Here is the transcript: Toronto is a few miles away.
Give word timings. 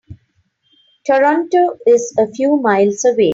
Toronto 1.05 1.77
is 1.85 2.15
a 2.17 2.25
few 2.33 2.57
miles 2.59 3.05
away. 3.05 3.29